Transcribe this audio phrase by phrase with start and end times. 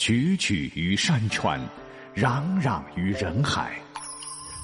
[0.00, 1.60] 踽踽于山川，
[2.16, 3.78] 攘攘于人海，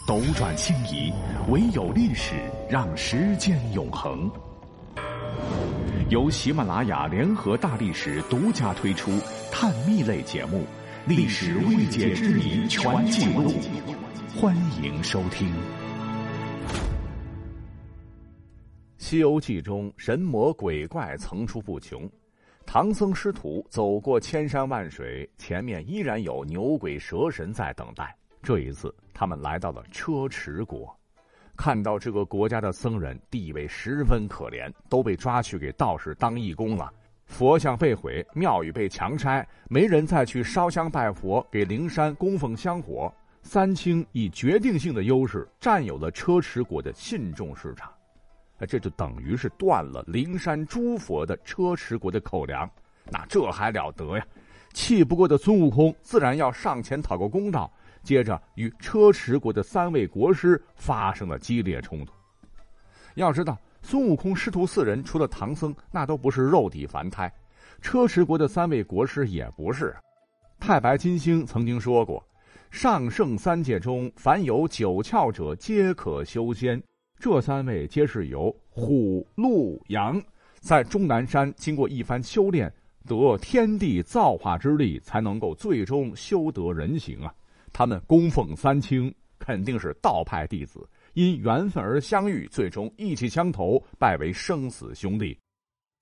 [0.09, 1.12] 斗转星移，
[1.50, 2.36] 唯有历史
[2.70, 4.30] 让时间永恒。
[6.09, 9.11] 由喜马拉雅联合大历史独家推出
[9.52, 10.61] 探秘类节目
[11.07, 13.53] 《历史未解之谜全记录》，
[14.41, 15.48] 欢迎收听。
[18.96, 22.11] 《西游记》中神魔鬼怪层出不穷。
[22.67, 28.15] 唐僧师徒走过千山万水，前面依然有牛鬼蛇神在等待。
[28.43, 30.95] 这一次，他们来到了车迟国，
[31.57, 36.93] 看到这个国家的僧人地位十分可怜，都被抓去给道士当义工了。
[37.24, 43.10] 佛像被毁，庙宇被强拆，没人再去烧香拜佛，给灵山供奉香火。
[43.43, 47.91] 三清以决定性的优势占有了车迟国的信众市场。
[48.65, 52.70] 这就等于是断了灵山诸佛的车迟国的口粮，
[53.10, 54.27] 那这还了得呀！
[54.73, 57.71] 气不过的孙悟空自然要上前讨个公道，
[58.02, 62.12] 接着与车迟国的三位国师发生了激烈冲突。
[63.15, 67.27] 要知道，孙悟空师徒四人除了唐僧，那都不是肉体凡胎；
[67.81, 69.97] 车迟国的三位国师也不是。
[70.59, 72.22] 太白金星曾经说过
[72.71, 76.82] ：“上圣三界中，凡有九窍者，皆可修仙。”
[77.19, 80.22] 这三位皆是由虎、鹿、羊
[80.60, 82.72] 在终南山经过一番修炼，
[83.06, 87.34] 得天地造化之力，才能够最终修得人形啊！
[87.72, 95.37] 他们供奉三清，肯定是道派弟子，因缘分而相遇，最终意气相投，拜为生死兄弟。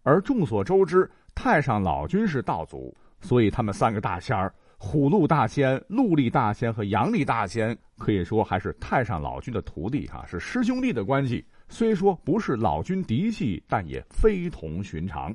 [0.02, 4.52] 而众所周知，太上老君是道祖，所以他们三个大仙儿。
[4.86, 11.42] 虎鹿大仙、鹿力大仙和羊力大仙，可以说还是太上老君的徒弟哈，是师兄弟的关系。
[11.70, 15.34] 虽说不是老君嫡系，但也非同寻常。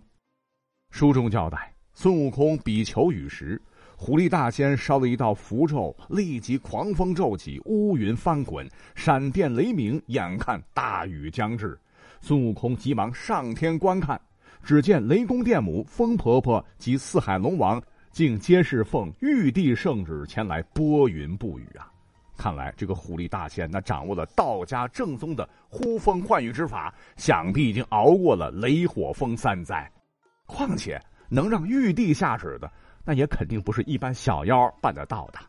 [0.91, 3.59] 书中交代，孙悟空比求雨时，
[3.97, 11.78] 虎力大仙烧了一道符咒，立即狂风骤起，乌云翻滚，闪电雷鸣，眼看大雨将至。
[12.22, 14.22] 孙悟空急忙上天观看，
[14.63, 17.81] 只见雷公电母、风婆婆及四海龙王。
[18.12, 21.92] 竟皆是奉玉帝圣旨前来拨云布雨啊！
[22.38, 29.90] 看来这个虎力大仙那掌握了道家正宗的呼风唤雨之法，想必已经熬过了雷火风三灾。
[30.46, 31.00] 况且
[31.30, 32.72] 能让玉帝下旨的，
[33.06, 35.40] 那也肯定不是一般小妖办得到的。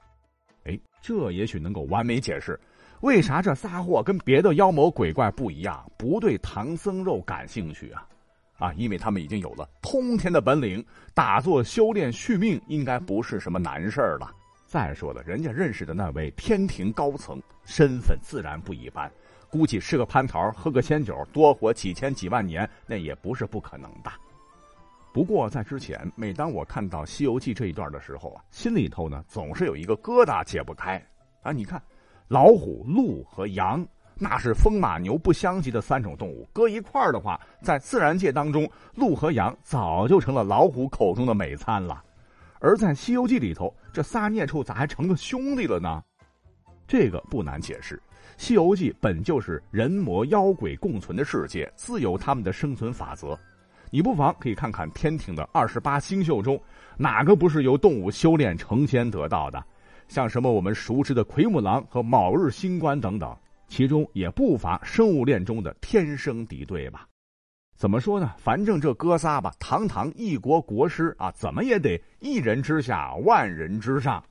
[0.65, 2.59] 哎，这也许能够完美解释，
[3.01, 8.07] 为啥这仨货跟别的妖魔鬼怪不一样，不对唐僧肉感兴趣啊？
[8.61, 10.85] 啊，因为他们已经有了通天的本领，
[11.15, 14.31] 打坐修炼续命应该不是什么难事儿了。
[14.67, 19.11] 再说了，人家认识的那位天庭高层，身份自然不一般，
[19.49, 24.13] 估计吃个蟠桃，喝个仙酒，多活几千几万年，那也不是不可能的。
[25.13, 31.05] 不过在之前，每当我看到《西游记》这一段的时候啊，心里头呢总是有一个疙瘩解不开。
[31.43, 31.83] 啊，你看，
[32.29, 33.85] 老虎、鹿和羊。
[34.23, 42.05] 那是风马牛不相及的三种动物，搁一块儿的话，在自然界当中，鹿和羊早就成了老虎口中的美餐了。
[42.59, 46.03] 而在《西游记》里头，这仨孽畜咋还成个兄弟了呢？
[46.87, 47.97] 这个不难解释，
[48.37, 53.39] 《西游记》本就是人魔妖鬼共存的世界，自有他们的生存法则。
[53.91, 56.61] 你不妨可以看看天庭的二十八星宿中，
[56.99, 59.65] 哪个不是由动物修炼成仙得到的？
[60.09, 63.35] 像什么我们熟知的奎木狼和卯日星官等等。
[63.71, 67.07] 其中也不乏生物链中的天生敌对吧？
[67.77, 68.35] 怎么说呢？
[68.37, 74.23] 反正这哥仨吧，堂堂一国国师啊，怎么也得一人之下，万人之上。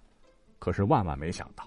[0.59, 1.63] 可是万万没想到，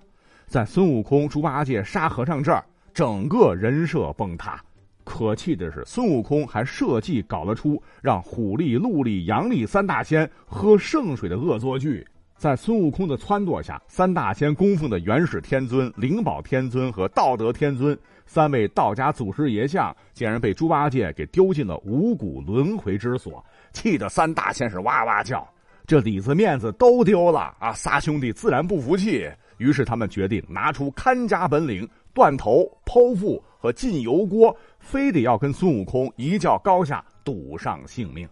[0.46, 2.62] 在孙悟空、猪八戒、沙和尚这儿，
[2.92, 4.62] 整个人设崩塌。
[5.02, 12.06] 可气的是，孙悟空还设计搞了出让虎力、鹿力、羊力三大仙喝圣水的恶作剧。
[12.42, 25.48] 在孙悟空的撺掇下，三大仙供奉的元始天尊、灵宝天尊和道德天尊三位道家祖师爷像，竟然被猪八戒给丢进了五谷轮回之所，气得三大仙是哇哇叫，
[25.86, 27.72] 这里子面子都丢了啊！
[27.74, 38.28] 仨兄弟自然不服气，于是他们决定拿出看家本领，断头、剖腹和进油锅，非得要跟孙悟空一较高下，赌上性命。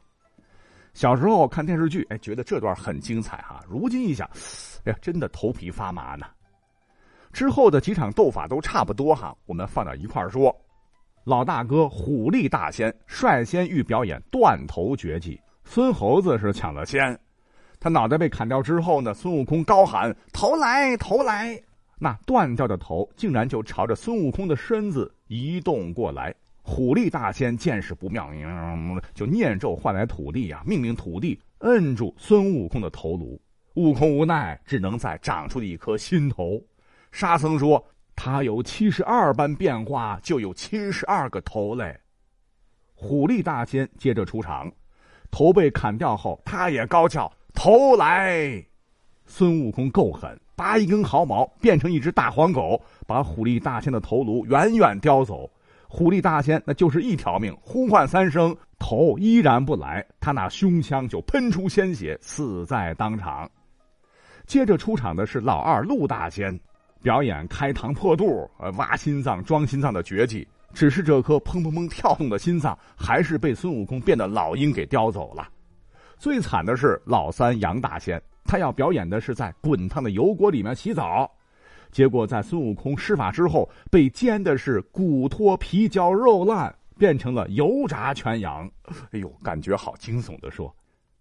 [1.00, 3.64] 小时候看电视剧，哎，觉得这段很精彩哈。
[3.66, 4.28] 如今一想，
[4.84, 6.26] 哎呀，真的头皮发麻呢。
[7.32, 10.54] 之后的几场斗法都差不多哈，我们放到一块儿说。
[11.24, 17.18] 老大哥虎力大仙率先欲表演断头绝技，孙猴子是抢了先。
[17.80, 21.58] 他脑袋被砍掉之后呢，孙悟空高喊：“头来，头来！”
[21.98, 26.34] 那断掉的头竟然就朝着孙悟空的身子移动过来。
[26.70, 28.30] 虎力大仙见势不妙，
[29.12, 33.38] 就念咒唤来土地呀，命令土地摁住孙悟空的头颅。
[33.74, 36.62] 悟空无奈，只能再长出一颗新头。
[37.10, 37.84] 沙僧说
[38.14, 41.98] ：“他有七十二般变化，就有七十二个头嘞。”
[42.94, 44.70] 虎力大仙接着出场，
[45.28, 48.64] 头被砍掉后，他也高叫：“头来！”
[49.26, 55.50] 孙悟空够狠，拔一根毫毛，变成一只大黄狗，把虎力大仙的头颅远远叼走。
[55.92, 58.56] 虎力大仙那就是一条命，呼唤三声。
[58.78, 63.50] 头依然不来，他那胸腔就喷出鲜血，死在当场。
[64.46, 66.58] 接着出场的是老二陆大仙，
[67.02, 70.46] 表演开膛破肚、呃挖心脏、装心脏的绝技。
[70.72, 75.48] 只是这颗砰砰砰跳动的心脏，还是被孙悟空变的老鹰给叼走了。
[76.16, 81.28] 最惨的是老三杨大仙，他要表演的是在滚烫的油锅里面洗澡，
[81.90, 86.74] 结果在孙悟空施法之后，被煎的是骨脱皮焦肉烂。
[86.98, 88.70] 变成了油炸全羊，
[89.12, 90.70] 哎呦，感觉好惊悚的说。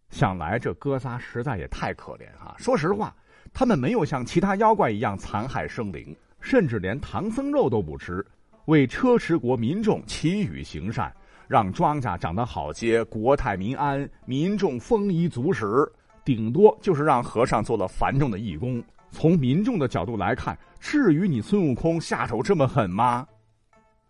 [0.09, 2.53] 想来这哥仨实在也太可怜啊！
[2.57, 3.15] 说实话，
[3.53, 8.25] 他们没有像其他妖怪一样残害生灵，甚至连唐僧肉都不吃，
[8.65, 11.15] 为车迟国民众祈雨行善，
[11.47, 15.89] 让庄稼长得好些，国泰民安，民众丰衣足食。
[16.25, 18.83] 顶多就是让和尚做了繁重的义工。
[19.11, 23.27] 从民众的角度来看，至于你孙悟空下手这么狠吗？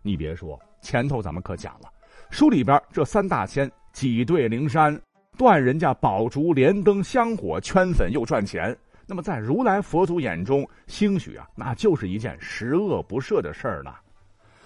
[0.02, 0.58] 你别说。
[0.82, 1.92] 前头咱们可讲了，
[2.30, 4.98] 书里边这三大仙挤兑灵山，
[5.36, 8.74] 断人家宝烛连灯香火，圈粉又赚钱。
[9.06, 13.92] 那么在如来佛祖眼中，兴许啊，那就是一件十恶不赦的事儿呢。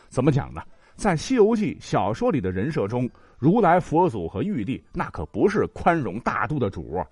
[0.09, 0.63] 怎么讲呢？
[0.95, 7.07] 在《西游记》小说里的人设中，如来佛祖和玉帝那可不是宽容大度的主儿。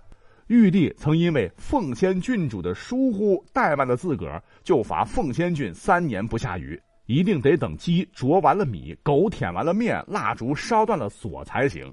[0.53, 6.79] 玉帝曾因为凤仙郡主的疏忽怠慢了自个儿，就罚凤仙郡三年不下雨。
[7.07, 11.91] 一定得等鸡啄完了米，狗舔完了面，蜡烛烧断了锁才行。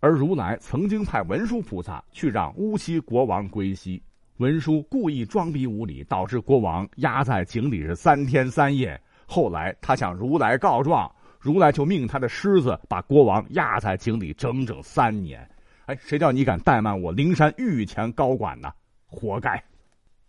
[0.00, 4.02] 而如来曾经派文殊菩萨去让乌溪国王归西，
[4.36, 9.00] 文殊故意装逼无礼，导致国王压在井里是三天三夜。
[9.24, 11.10] 后来他向如来告状，
[11.40, 15.48] 如来就命他的狮子把国王压在井里整整三年。
[15.86, 18.72] 哎，谁叫你敢怠慢我灵山御前高管呢？
[19.06, 19.62] 活该！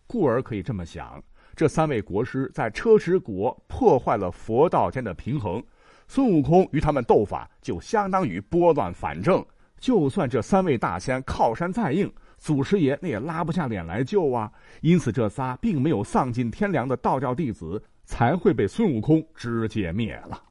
[0.05, 1.23] 故而可以这么想。
[1.55, 5.63] 这三位国师在车迟国破坏了佛道间的平衡，
[6.09, 9.43] 孙悟空与他们斗法就相当于拨乱反正。
[9.79, 14.51] 就算这三位大仙靠山再硬，祖师爷那也拉不下脸来救啊。
[14.81, 20.41] 因此，这仨并没有丧尽天良的道教弟子才会被孙悟空直接灭了。